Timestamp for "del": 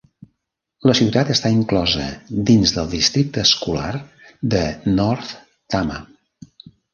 2.77-2.89